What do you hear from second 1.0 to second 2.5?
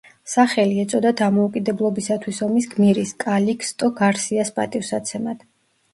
დამოუკიდებლობისათვის